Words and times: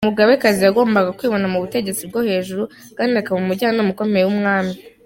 Umugabekazi 0.03 0.59
yagombaga 0.63 1.15
kwibona 1.17 1.47
mu 1.53 1.57
butegetsi 1.63 2.01
bwo 2.09 2.19
hejuru, 2.29 2.63
kandi 2.97 3.13
akaba 3.15 3.37
umujyanama 3.41 3.89
ukomeye 3.93 4.23
w’umwami. 4.25 4.73